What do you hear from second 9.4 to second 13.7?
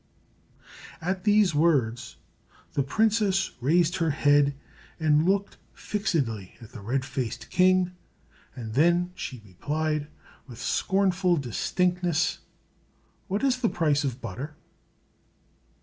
replied, with scornful distinctness, "What is the